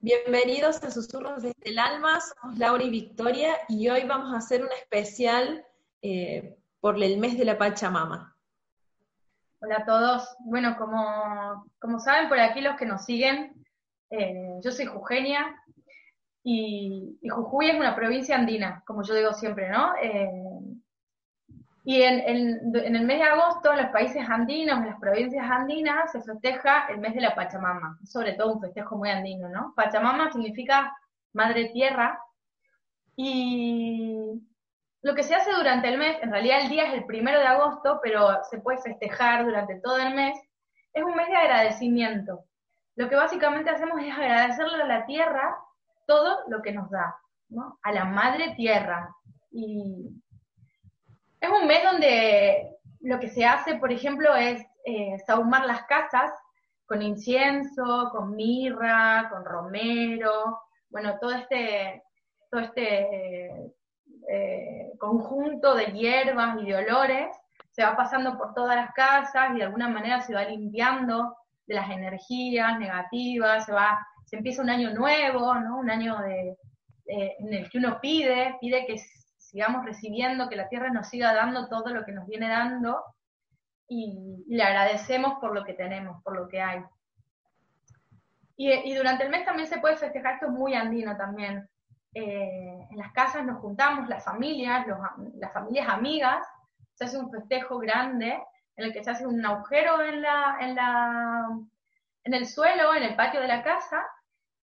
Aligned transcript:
Bienvenidos 0.00 0.80
a 0.84 0.92
Susurros 0.92 1.42
desde 1.42 1.56
el 1.62 1.76
Alma, 1.76 2.20
somos 2.20 2.56
Laura 2.56 2.84
y 2.84 2.88
Victoria 2.88 3.58
y 3.68 3.88
hoy 3.88 4.04
vamos 4.04 4.32
a 4.32 4.36
hacer 4.36 4.62
un 4.62 4.70
especial 4.70 5.66
eh, 6.02 6.56
por 6.78 7.02
el 7.02 7.18
mes 7.18 7.36
de 7.36 7.44
la 7.44 7.58
Pachamama. 7.58 8.36
Hola 9.60 9.78
a 9.78 9.84
todos. 9.84 10.36
Bueno, 10.38 10.76
como, 10.78 11.66
como 11.80 11.98
saben 11.98 12.28
por 12.28 12.38
aquí 12.38 12.60
los 12.60 12.76
que 12.76 12.86
nos 12.86 13.06
siguen, 13.06 13.60
eh, 14.10 14.60
yo 14.62 14.70
soy 14.70 14.86
Jugenia 14.86 15.60
y, 16.44 17.18
Jujuy 17.28 17.70
es 17.70 17.76
una 17.76 17.96
provincia 17.96 18.36
andina, 18.36 18.84
como 18.86 19.02
yo 19.02 19.14
digo 19.14 19.32
siempre, 19.32 19.68
¿no? 19.68 19.96
Eh, 20.00 20.30
y 21.88 22.02
en, 22.02 22.20
el 22.74 23.06
mes 23.06 23.18
de 23.18 23.24
agosto, 23.24 23.72
en 23.72 23.78
los 23.78 23.86
países 23.86 24.22
andinos, 24.28 24.76
en 24.76 24.88
las 24.88 25.00
provincias 25.00 25.50
andinas, 25.50 26.12
se 26.12 26.20
festeja 26.20 26.86
el 26.90 26.98
mes 26.98 27.14
de 27.14 27.22
la 27.22 27.34
Pachamama, 27.34 27.98
sobre 28.04 28.34
todo 28.34 28.52
un 28.52 28.60
festejo 28.60 28.98
muy 28.98 29.08
andino, 29.08 29.48
¿no? 29.48 29.72
Pachamama 29.74 30.30
significa 30.30 30.94
madre 31.32 31.70
tierra, 31.70 32.20
y 33.16 34.38
lo 35.00 35.14
que 35.14 35.22
se 35.22 35.34
hace 35.34 35.50
durante 35.50 35.88
el 35.88 35.96
mes, 35.96 36.18
en 36.20 36.30
realidad 36.30 36.60
el 36.60 36.68
día 36.68 36.88
es 36.88 36.92
el 36.92 37.06
primero 37.06 37.38
de 37.38 37.46
agosto, 37.46 38.00
pero 38.02 38.44
se 38.50 38.58
puede 38.58 38.82
festejar 38.82 39.46
durante 39.46 39.80
todo 39.80 39.96
el 39.96 40.14
mes, 40.14 40.38
es 40.92 41.02
un 41.02 41.14
mes 41.14 41.28
de 41.28 41.36
agradecimiento. 41.36 42.44
Lo 42.96 43.08
que 43.08 43.16
básicamente 43.16 43.70
hacemos 43.70 43.98
es 44.02 44.12
agradecerle 44.12 44.82
a 44.82 44.86
la 44.86 45.06
tierra 45.06 45.56
todo 46.06 46.40
lo 46.48 46.60
que 46.60 46.72
nos 46.72 46.90
da, 46.90 47.16
¿no? 47.48 47.78
A 47.82 47.92
la 47.92 48.04
madre 48.04 48.52
tierra. 48.56 49.08
Y 49.50 50.10
es 51.40 51.50
un 51.50 51.66
mes 51.66 51.82
donde 51.84 52.76
lo 53.00 53.18
que 53.20 53.28
se 53.28 53.44
hace, 53.44 53.76
por 53.76 53.92
ejemplo, 53.92 54.34
es 54.34 54.64
eh, 54.84 55.16
sahumar 55.26 55.66
las 55.66 55.84
casas 55.84 56.32
con 56.86 57.02
incienso, 57.02 58.10
con 58.12 58.34
mirra, 58.34 59.28
con 59.30 59.44
romero, 59.44 60.60
bueno, 60.88 61.18
todo 61.20 61.32
este, 61.32 62.02
todo 62.50 62.62
este 62.62 63.72
eh, 64.30 64.92
conjunto 64.98 65.74
de 65.74 65.86
hierbas 65.86 66.56
y 66.62 66.66
de 66.66 66.76
olores 66.76 67.36
se 67.70 67.84
va 67.84 67.94
pasando 67.96 68.36
por 68.36 68.54
todas 68.54 68.76
las 68.76 68.92
casas 68.94 69.50
y 69.54 69.58
de 69.58 69.64
alguna 69.64 69.88
manera 69.88 70.20
se 70.22 70.34
va 70.34 70.44
limpiando 70.44 71.36
de 71.66 71.74
las 71.74 71.90
energías 71.90 72.78
negativas, 72.78 73.66
se 73.66 73.72
va, 73.72 74.04
se 74.24 74.36
empieza 74.36 74.62
un 74.62 74.70
año 74.70 74.90
nuevo, 74.94 75.54
¿no? 75.54 75.78
Un 75.78 75.90
año 75.90 76.18
de, 76.18 76.56
en 77.06 77.52
el 77.52 77.70
que 77.70 77.78
uno 77.78 78.00
pide, 78.00 78.56
pide 78.60 78.86
que 78.86 78.98
sigamos 79.48 79.84
recibiendo, 79.84 80.48
que 80.48 80.56
la 80.56 80.68
tierra 80.68 80.90
nos 80.90 81.08
siga 81.08 81.32
dando 81.32 81.68
todo 81.68 81.88
lo 81.88 82.04
que 82.04 82.12
nos 82.12 82.26
viene 82.26 82.48
dando 82.48 83.02
y, 83.88 84.44
le 84.46 84.62
agradecemos 84.62 85.38
por 85.40 85.54
lo 85.54 85.64
que 85.64 85.72
tenemos, 85.72 86.22
por 86.22 86.36
lo 86.36 86.48
que 86.48 86.60
hay. 86.60 86.82
Y, 88.56 88.94
durante 88.94 89.24
el 89.24 89.30
mes 89.30 89.44
también 89.44 89.68
se 89.68 89.78
puede 89.78 89.96
festejar, 89.96 90.34
esto 90.34 90.46
es 90.46 90.52
muy 90.52 90.74
andino 90.74 91.16
también. 91.16 91.68
Eh, 92.12 92.86
en 92.90 92.98
las 92.98 93.12
casas 93.12 93.44
nos 93.44 93.60
juntamos, 93.60 94.08
las 94.08 94.24
familias, 94.24 94.86
las 95.34 95.52
familias 95.52 95.88
amigas, 95.88 96.46
se 96.94 97.04
hace 97.04 97.18
un 97.18 97.30
festejo 97.30 97.78
grande 97.78 98.42
en 98.76 98.84
el 98.84 98.92
que 98.92 99.02
se 99.02 99.10
hace 99.10 99.26
un 99.26 99.44
agujero 99.44 100.02
en, 100.02 100.22
la, 100.22 100.58
en, 100.60 100.74
la, 100.74 101.48
en 102.24 102.34
el 102.34 102.46
suelo, 102.46 102.94
en 102.94 103.04
el 103.04 103.16
patio 103.16 103.40
de 103.40 103.48
la 103.48 103.62
casa, 103.62 104.04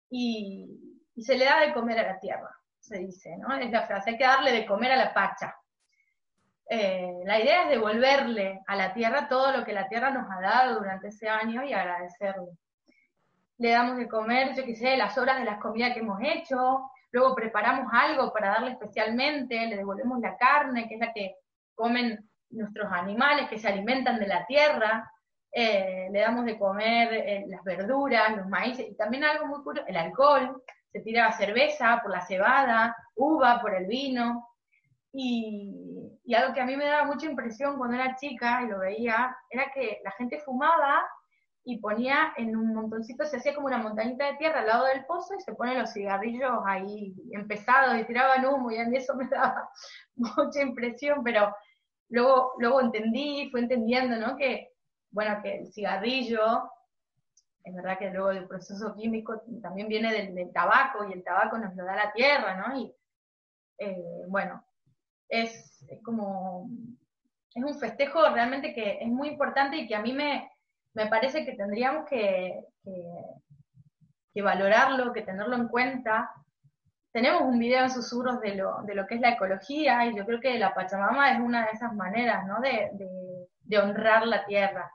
y, 0.09 0.99
y 1.15 1.23
se 1.23 1.37
le 1.37 1.45
da 1.45 1.59
de 1.59 1.73
comer 1.73 1.99
a 1.99 2.13
la 2.13 2.19
tierra 2.19 2.62
se 2.93 2.99
dice, 2.99 3.37
¿no? 3.37 3.55
Es 3.55 3.71
la 3.71 3.87
frase, 3.87 4.11
hay 4.11 4.17
que 4.17 4.23
darle 4.23 4.51
de 4.51 4.65
comer 4.65 4.91
a 4.91 4.97
la 4.97 5.13
pacha. 5.13 5.55
Eh, 6.69 7.21
la 7.25 7.39
idea 7.39 7.63
es 7.63 7.69
devolverle 7.69 8.61
a 8.67 8.75
la 8.75 8.93
tierra 8.93 9.27
todo 9.27 9.51
lo 9.51 9.65
que 9.65 9.73
la 9.73 9.87
tierra 9.87 10.11
nos 10.11 10.29
ha 10.29 10.39
dado 10.39 10.79
durante 10.79 11.07
ese 11.07 11.27
año 11.27 11.63
y 11.63 11.73
agradecerle. 11.73 12.51
Le 13.57 13.71
damos 13.71 13.97
de 13.97 14.07
comer, 14.07 14.55
yo 14.55 14.63
qué 14.63 14.75
sé, 14.75 14.95
las 14.95 15.17
horas 15.17 15.39
de 15.39 15.45
las 15.45 15.59
comidas 15.59 15.93
que 15.93 15.99
hemos 15.99 16.19
hecho, 16.21 16.89
luego 17.11 17.35
preparamos 17.35 17.91
algo 17.91 18.31
para 18.31 18.49
darle 18.49 18.71
especialmente, 18.71 19.65
le 19.67 19.77
devolvemos 19.77 20.19
la 20.19 20.37
carne, 20.37 20.87
que 20.87 20.95
es 20.95 20.99
la 20.99 21.13
que 21.13 21.35
comen 21.75 22.29
nuestros 22.49 22.91
animales 22.91 23.49
que 23.49 23.59
se 23.59 23.67
alimentan 23.67 24.19
de 24.19 24.27
la 24.27 24.45
tierra, 24.45 25.11
eh, 25.51 26.07
le 26.11 26.19
damos 26.19 26.45
de 26.45 26.57
comer 26.57 27.13
eh, 27.13 27.45
las 27.47 27.63
verduras, 27.63 28.35
los 28.35 28.47
maíces, 28.47 28.87
y 28.89 28.95
también 28.95 29.23
algo 29.23 29.47
muy 29.47 29.63
puro, 29.63 29.85
el 29.85 29.97
alcohol, 29.97 30.61
se 30.93 31.01
tiraba 31.01 31.31
cerveza 31.31 31.99
por 32.01 32.11
la 32.11 32.21
cebada, 32.21 32.95
uva 33.15 33.59
por 33.59 33.73
el 33.73 33.87
vino, 33.87 34.47
y, 35.11 35.71
algo 36.35 36.53
que 36.53 36.61
a 36.61 36.65
mí 36.65 36.75
me 36.75 36.85
daba 36.85 37.05
mucha 37.05 37.27
impresión 37.27 37.77
cuando 37.77 37.95
era 37.95 38.15
chica 38.15 38.63
y 38.63 38.67
lo 38.67 38.79
veía, 38.79 39.35
era 39.49 39.71
que 39.73 39.99
la 40.03 40.11
gente 40.11 40.39
fumaba 40.39 41.03
y 41.63 41.79
ponía 41.79 42.33
en 42.35 42.57
un 42.57 42.73
montoncito, 42.73 43.25
se 43.25 43.37
hacía 43.37 43.53
como 43.53 43.67
una 43.67 43.77
montañita 43.77 44.25
de 44.25 44.37
tierra 44.37 44.61
al 44.61 44.67
lado 44.67 44.85
del 44.85 45.05
pozo 45.05 45.35
y 45.35 45.41
se 45.41 45.53
ponen 45.53 45.79
los 45.79 45.93
cigarrillos 45.93 46.59
ahí 46.65 47.13
empezados 47.31 47.97
y 47.99 48.05
tiraban 48.05 48.45
humo 48.45 48.71
y 48.71 48.77
a 48.77 48.85
mí 48.85 48.97
eso 48.97 49.15
me 49.15 49.27
daba 49.27 49.69
mucha 50.15 50.61
impresión, 50.61 51.23
pero 51.23 51.55
luego, 52.09 52.53
luego 52.57 52.81
entendí, 52.81 53.49
fui 53.51 53.61
entendiendo, 53.61 54.17
¿no? 54.17 54.35
Que, 54.35 54.69
bueno, 55.11 55.39
que 55.41 55.59
el 55.59 55.71
cigarrillo 55.71 56.69
es 57.63 57.73
verdad 57.73 57.97
que 57.97 58.09
luego 58.09 58.31
el 58.31 58.47
proceso 58.47 58.93
químico 58.93 59.41
también 59.61 59.87
viene 59.87 60.11
del, 60.11 60.51
tabaco 60.51 61.05
y 61.05 61.13
el 61.13 61.23
tabaco 61.23 61.57
nos 61.57 61.75
lo 61.75 61.85
da 61.85 61.95
la 61.95 62.11
tierra, 62.11 62.55
¿no? 62.55 62.77
Y 62.77 62.93
eh, 63.77 64.25
bueno, 64.27 64.65
es, 65.29 65.85
como, 66.03 66.69
es 67.55 67.63
un 67.63 67.79
festejo 67.79 68.29
realmente 68.29 68.73
que 68.73 68.99
es 69.01 69.07
muy 69.07 69.29
importante 69.29 69.77
y 69.77 69.87
que 69.87 69.95
a 69.95 70.01
mí 70.01 70.11
me, 70.11 70.51
me 70.93 71.07
parece 71.07 71.45
que 71.45 71.53
tendríamos 71.53 72.05
que, 72.09 72.65
que, 74.33 74.41
valorarlo, 74.41 75.13
que 75.13 75.21
tenerlo 75.21 75.55
en 75.55 75.69
cuenta. 75.69 76.31
Tenemos 77.13 77.43
un 77.43 77.59
video 77.59 77.83
en 77.83 77.91
susurros 77.91 78.41
de 78.41 78.55
lo, 78.55 78.81
de 78.83 78.95
lo 78.95 79.07
que 79.07 79.15
es 79.15 79.21
la 79.21 79.31
ecología 79.31 80.05
y 80.05 80.17
yo 80.17 80.25
creo 80.25 80.41
que 80.41 80.59
la 80.59 80.73
Pachamama 80.73 81.31
es 81.31 81.39
una 81.39 81.65
de 81.65 81.71
esas 81.71 81.93
maneras, 81.93 82.45
¿no? 82.45 82.59
de, 82.59 82.89
de 83.61 83.77
honrar 83.79 84.27
la 84.27 84.45
tierra 84.45 84.91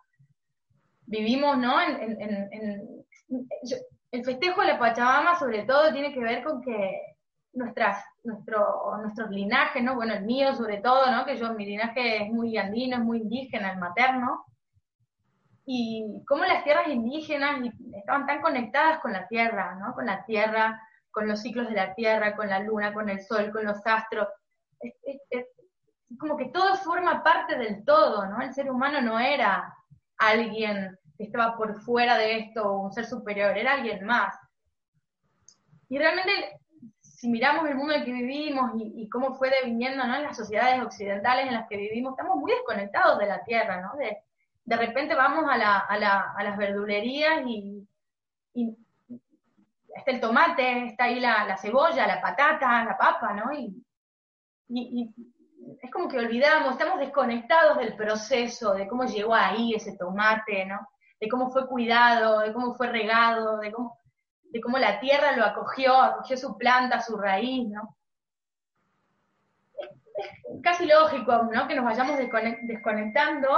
vivimos, 1.09 1.59
¿no? 1.59 1.81
En, 1.81 2.99
el 4.11 4.25
festejo 4.25 4.63
de 4.63 4.69
la 4.69 4.79
Pachamama 4.79 5.39
sobre 5.39 5.65
todo 5.65 5.93
tiene 5.93 6.15
que 6.15 6.21
ver 6.21 6.43
con 6.43 6.63
que 6.63 7.03
nuestras, 7.53 8.03
nuestro, 8.25 8.97
nuestros 9.03 9.31
linajes, 9.31 9.83
¿no? 9.83 9.97
Bueno, 9.97 10.15
el 10.15 10.25
mío 10.25 10.55
sobre 10.55 10.79
todo, 10.79 11.11
¿no? 11.11 11.27
Que 11.27 11.37
yo, 11.37 11.53
mi 11.55 11.67
linaje 11.67 12.25
es 12.25 12.31
muy 12.31 12.57
andino, 12.57 12.97
es 12.97 13.03
muy 13.03 13.19
indígena, 13.19 13.73
el 13.73 13.79
materno. 13.79 14.45
Y 15.67 16.25
cómo 16.27 16.45
las 16.45 16.65
tierras 16.65 16.89
indígenas 16.89 17.61
estaban 17.95 18.27
tan 18.27 18.41
conectadas 18.41 19.01
con 19.01 19.13
la 19.13 19.29
tierra, 19.29 19.75
¿no? 19.75 19.93
Con 19.93 20.07
la 20.07 20.25
tierra, 20.25 20.81
con 21.11 21.29
los 21.29 21.43
ciclos 21.43 21.69
de 21.69 21.75
la 21.75 21.95
tierra, 21.95 22.37
con 22.37 22.49
la 22.49 22.61
luna, 22.61 22.95
con 22.95 23.11
el 23.11 23.21
sol, 23.21 23.51
con 23.53 23.67
los 23.67 23.87
astros. 23.87 24.29
Es, 24.81 24.95
es 25.29 25.47
como 26.19 26.39
que 26.39 26.47
todo 26.47 26.75
forma 26.77 27.23
parte 27.23 27.59
del 27.59 27.85
todo, 27.85 28.27
¿no? 28.27 28.41
El 28.41 28.55
ser 28.55 28.71
humano 28.71 29.03
no 29.03 29.19
era 29.19 29.75
alguien 30.19 30.99
que 31.17 31.25
estaba 31.25 31.57
por 31.57 31.81
fuera 31.81 32.17
de 32.17 32.39
esto, 32.39 32.73
un 32.73 32.93
ser 32.93 33.07
superior, 33.07 33.57
era 33.57 33.75
alguien 33.75 34.05
más. 34.05 34.37
Y 35.89 35.99
realmente, 35.99 36.61
si 37.01 37.29
miramos 37.29 37.69
el 37.69 37.77
mundo 37.77 37.95
en 37.95 38.01
el 38.01 38.07
que 38.07 38.13
vivimos 38.13 38.73
y, 38.77 39.09
cómo 39.09 39.35
fue 39.35 39.51
deviniendo 39.51 40.07
¿no? 40.07 40.17
en 40.17 40.25
las 40.25 40.37
sociedades 40.37 40.83
occidentales 40.83 41.47
en 41.47 41.55
las 41.55 41.69
que 41.69 41.77
vivimos, 41.77 42.13
estamos 42.13 42.37
muy 42.37 42.53
desconectados 42.53 43.19
de 43.19 43.27
la 43.27 43.43
tierra, 43.45 43.81
¿no? 43.81 43.97
De, 43.97 44.19
de 44.65 44.77
repente 44.77 45.15
vamos 45.15 45.47
a, 45.51 45.57
la, 45.57 45.79
a, 45.79 45.99
la, 45.99 46.35
a 46.37 46.45
las 46.45 46.59
verdulerías 46.59 47.43
y, 47.47 47.87
está 49.97 50.11
el 50.11 50.21
tomate, 50.21 50.87
está 50.87 51.05
ahí 51.05 51.21
la, 51.21 51.45
la, 51.45 51.57
cebolla, 51.57 52.07
la 52.07 52.21
patata, 52.21 52.85
la 52.85 52.97
papa, 52.97 53.33
¿no? 53.33 53.53
Y, 53.53 53.83
y, 54.69 55.11
es 55.83 55.91
como 55.91 56.09
que 56.09 56.19
olvidamos, 56.19 56.73
estamos 56.73 56.99
desconectados 56.99 57.79
del 57.79 57.95
proceso, 57.95 58.75
de 58.75 58.89
cómo 58.89 59.05
llegó 59.05 59.35
ahí 59.35 59.75
ese 59.75 59.97
tomate, 59.97 60.65
¿no? 60.67 60.89
De 61.21 61.29
cómo 61.29 61.51
fue 61.51 61.67
cuidado, 61.67 62.41
de 62.41 62.53
cómo 62.53 62.75
fue 62.75 62.89
regado, 62.89 63.59
de 63.59 63.73
cómo, 63.73 63.99
de 64.43 64.61
cómo 64.61 64.79
la 64.79 65.01
tierra 65.01 65.37
lo 65.37 65.45
acogió, 65.45 65.95
acogió 65.95 66.37
su 66.37 66.57
planta, 66.57 67.01
su 67.01 67.17
raíz, 67.17 67.69
¿no? 67.69 67.97
Es, 69.79 70.61
casi 70.63 70.87
lógico, 70.87 71.45
¿no? 71.53 71.69
Que 71.69 71.75
nos 71.75 71.85
vayamos 71.85 72.19
desconectando, 72.19 73.49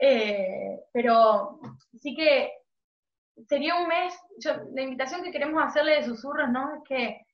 eh, 0.00 0.80
pero 0.92 1.60
sí 2.00 2.14
que 2.14 2.52
sería 3.48 3.76
un 3.76 3.88
mes, 3.88 4.14
la 4.72 4.82
invitación 4.82 5.22
que 5.22 5.32
queremos 5.32 5.62
hacerle 5.62 5.96
de 5.96 6.04
susurros, 6.04 6.48
¿no? 6.50 6.76
Es 6.76 6.82
que 6.88 7.26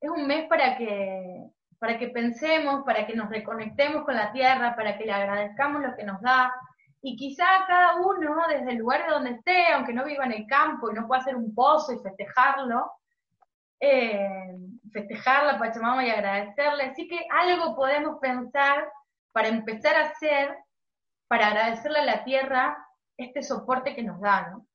es 0.00 0.10
un 0.10 0.26
mes 0.26 0.48
para 0.48 0.78
que 0.78 1.50
para 1.80 1.98
que 1.98 2.08
pensemos, 2.08 2.84
para 2.84 3.06
que 3.06 3.16
nos 3.16 3.28
reconectemos 3.28 4.04
con 4.04 4.14
la 4.14 4.30
tierra, 4.30 4.76
para 4.76 4.96
que 4.96 5.04
le 5.04 5.12
agradezcamos 5.12 5.82
lo 5.82 5.96
que 5.96 6.04
nos 6.04 6.20
da. 6.20 6.54
Y 7.02 7.16
quizá 7.16 7.44
cada 7.66 7.96
uno, 7.96 8.36
desde 8.48 8.70
el 8.70 8.78
lugar 8.78 9.04
de 9.04 9.12
donde 9.12 9.30
esté, 9.30 9.72
aunque 9.72 9.92
no 9.92 10.04
viva 10.04 10.24
en 10.26 10.32
el 10.32 10.46
campo 10.46 10.90
y 10.90 10.94
no 10.94 11.08
pueda 11.08 11.22
hacer 11.22 11.34
un 11.34 11.52
pozo 11.54 11.92
y 11.92 11.98
festejarlo, 11.98 12.92
eh, 13.80 14.54
festejar 14.92 15.46
la 15.46 15.58
Pachamama 15.58 16.06
y 16.06 16.10
agradecerle. 16.10 16.84
Así 16.84 17.08
que 17.08 17.26
algo 17.30 17.74
podemos 17.74 18.18
pensar 18.20 18.88
para 19.32 19.48
empezar 19.48 19.96
a 19.96 20.10
hacer, 20.10 20.54
para 21.26 21.48
agradecerle 21.48 21.98
a 22.00 22.04
la 22.04 22.24
tierra 22.24 22.76
este 23.16 23.42
soporte 23.42 23.96
que 23.96 24.02
nos 24.02 24.20
da, 24.20 24.50
¿no? 24.50 24.66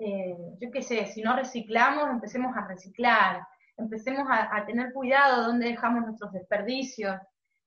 eh, 0.00 0.34
yo 0.58 0.70
qué 0.70 0.82
sé, 0.82 1.06
si 1.06 1.22
no 1.22 1.36
reciclamos, 1.36 2.08
empecemos 2.08 2.56
a 2.56 2.66
reciclar, 2.66 3.46
empecemos 3.80 4.26
a, 4.30 4.64
tener 4.66 4.92
cuidado 4.92 5.44
donde 5.44 5.68
dejamos 5.68 6.04
nuestros 6.04 6.32
desperdicios, 6.32 7.16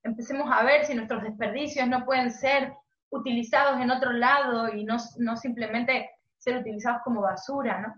empecemos 0.02 0.50
a 0.50 0.62
ver 0.62 0.84
si 0.84 0.94
nuestros 0.94 1.22
desperdicios 1.22 1.88
no 1.88 2.04
pueden 2.04 2.30
ser 2.30 2.72
utilizados 3.10 3.80
en 3.80 3.90
otro 3.90 4.12
lado 4.12 4.68
y 4.68 4.84
no, 4.84 4.96
no 5.18 5.36
simplemente 5.36 6.10
ser 6.38 6.58
utilizados 6.58 7.02
como 7.02 7.20
basura, 7.20 7.80
¿no? 7.80 7.94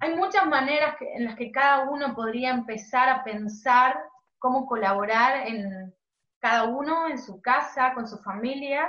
Hay 0.00 0.16
muchas 0.16 0.46
maneras 0.46 0.96
en 1.00 1.24
las 1.24 1.36
que 1.36 1.52
cada 1.52 1.88
uno 1.88 2.14
podría 2.14 2.50
empezar 2.50 3.08
a 3.08 3.22
pensar 3.22 3.96
cómo 4.38 4.66
colaborar 4.66 5.46
en 5.46 5.94
cada 6.40 6.64
uno, 6.64 7.06
en 7.06 7.18
su 7.18 7.40
casa, 7.40 7.94
con 7.94 8.08
su 8.08 8.18
familia, 8.18 8.88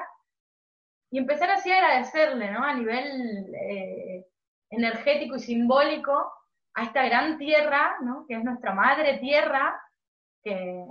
y 1.12 1.20
empezar 1.20 1.52
así 1.52 1.72
a 1.72 1.78
agradecerle, 1.78 2.52
¿no? 2.52 2.64
A 2.64 2.74
nivel 2.74 3.54
eh, 3.54 4.25
energético 4.72 5.36
y 5.36 5.40
simbólico 5.40 6.31
a 6.75 6.84
esta 6.84 7.04
gran 7.06 7.38
tierra, 7.38 7.98
¿no? 8.02 8.25
Que 8.28 8.36
es 8.36 8.44
nuestra 8.44 8.74
madre 8.74 9.18
tierra, 9.20 9.80
que, 10.44 10.86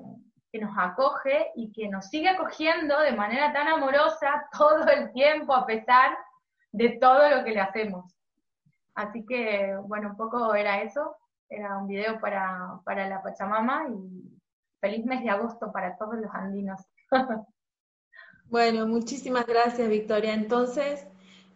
que 0.53 0.61
nos 0.61 0.77
acoge 0.77 1.51
y 1.57 1.73
que 1.73 1.89
nos 1.89 2.09
sigue 2.09 2.29
acogiendo 2.29 2.99
de 3.01 3.13
manera 3.13 3.53
tan 3.53 3.69
amorosa 3.69 4.47
todo 4.57 4.87
el 4.89 5.13
tiempo, 5.13 5.55
a 5.55 5.67
pesar 5.67 6.17
de 6.73 6.99
todo 7.01 7.29
lo 7.31 7.45
que 7.45 7.53
le 7.53 7.61
hacemos. 7.61 8.15
Así 8.95 9.25
que, 9.27 9.75
bueno, 9.85 10.11
un 10.11 10.17
poco 10.17 10.55
era 10.55 10.83
eso, 10.83 11.17
era 11.49 11.79
un 11.79 11.87
video 11.87 12.21
para, 12.21 12.81
para 12.85 13.09
la 13.09 13.23
Pachamama 13.23 13.89
y 13.89 14.39
feliz 14.81 15.05
mes 15.07 15.23
de 15.23 15.31
agosto 15.31 15.73
para 15.73 15.97
todos 15.97 16.17
los 16.17 16.31
andinos. 16.35 16.81
bueno, 18.45 18.87
muchísimas 18.87 19.47
gracias 19.47 19.89
Victoria. 19.89 20.35
Entonces, 20.35 21.07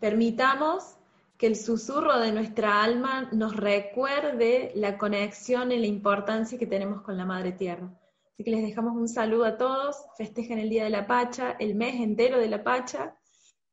permitamos 0.00 0.96
que 1.40 1.46
el 1.46 1.56
susurro 1.56 2.20
de 2.20 2.32
nuestra 2.32 2.84
alma 2.84 3.30
nos 3.32 3.56
recuerde 3.56 4.72
la 4.74 4.98
conexión 4.98 5.72
y 5.72 5.78
la 5.78 5.86
importancia 5.86 6.58
que 6.58 6.66
tenemos 6.66 7.00
con 7.00 7.16
la 7.16 7.24
Madre 7.24 7.52
Tierra. 7.52 7.90
Así 8.34 8.44
que 8.44 8.50
les 8.50 8.62
dejamos 8.62 8.94
un 8.94 9.08
saludo 9.08 9.46
a 9.46 9.56
todos, 9.56 9.96
festejen 10.18 10.58
el 10.58 10.68
Día 10.68 10.84
de 10.84 10.90
la 10.90 11.06
Pacha, 11.06 11.52
el 11.58 11.76
mes 11.76 11.94
entero 11.94 12.38
de 12.38 12.50
la 12.50 12.62
Pacha, 12.62 13.16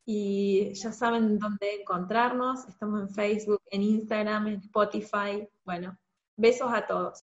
y 0.05 0.73
ya 0.75 0.93
saben 0.93 1.37
dónde 1.37 1.81
encontrarnos. 1.81 2.65
Estamos 2.69 3.01
en 3.01 3.09
Facebook, 3.09 3.61
en 3.69 3.83
Instagram, 3.83 4.47
en 4.47 4.55
Spotify. 4.61 5.45
Bueno, 5.65 5.97
besos 6.37 6.71
a 6.73 6.87
todos. 6.87 7.15